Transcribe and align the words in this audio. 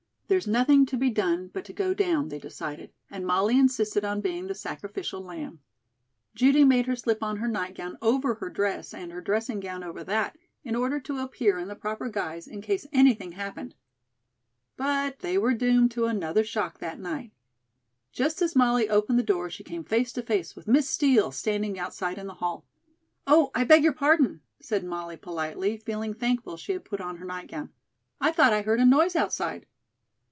"There's 0.31 0.47
nothing 0.47 0.85
to 0.85 0.95
be 0.95 1.09
done 1.09 1.49
but 1.49 1.65
to 1.65 1.73
go 1.73 1.93
down," 1.93 2.29
they 2.29 2.39
decided, 2.39 2.93
and 3.09 3.27
Molly 3.27 3.59
insisted 3.59 4.05
on 4.05 4.21
being 4.21 4.47
the 4.47 4.55
sacrificial 4.55 5.19
lamb. 5.19 5.59
Judy 6.33 6.63
made 6.63 6.85
her 6.85 6.95
slip 6.95 7.21
on 7.21 7.35
her 7.35 7.49
nightgown 7.49 7.97
over 8.01 8.35
her 8.35 8.49
dress, 8.49 8.93
and 8.93 9.11
her 9.11 9.19
dressing 9.19 9.59
gown 9.59 9.83
over 9.83 10.05
that, 10.05 10.37
in 10.63 10.73
order 10.73 11.01
to 11.01 11.17
appear 11.17 11.59
in 11.59 11.67
the 11.67 11.75
proper 11.75 12.07
guise 12.07 12.47
in 12.47 12.61
case 12.61 12.87
anything 12.93 13.33
happened. 13.33 13.75
But 14.77 15.19
they 15.19 15.37
were 15.37 15.53
doomed 15.53 15.91
to 15.91 16.05
another 16.05 16.45
shock 16.45 16.79
that 16.79 16.97
night. 16.97 17.33
Just 18.13 18.41
as 18.41 18.55
Molly 18.55 18.87
opened 18.89 19.19
the 19.19 19.23
door 19.23 19.49
she 19.49 19.65
came 19.65 19.83
face 19.83 20.13
to 20.13 20.21
face 20.21 20.55
with 20.55 20.65
Miss 20.65 20.89
Steel 20.89 21.33
standing 21.33 21.77
outside 21.77 22.17
in 22.17 22.27
the 22.27 22.35
hall. 22.35 22.65
"Oh, 23.27 23.51
I 23.53 23.65
beg 23.65 23.83
your 23.83 23.91
pardon," 23.91 24.39
said 24.61 24.85
Molly 24.85 25.17
politely, 25.17 25.75
feeling 25.75 26.13
thankful 26.13 26.55
she 26.55 26.71
had 26.71 26.85
put 26.85 27.01
on 27.01 27.17
her 27.17 27.25
nightgown, 27.25 27.71
"I 28.21 28.31
thought 28.31 28.53
I 28.53 28.61
heard 28.61 28.79
a 28.79 28.85
noise 28.85 29.17
outside." 29.17 29.65